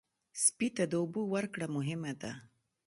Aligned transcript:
سپي 0.43 0.67
ته 0.75 0.83
د 0.91 0.93
اوبو 1.01 1.21
ورکړه 1.33 1.67
مهمه 1.75 2.11
ده. 2.21 2.31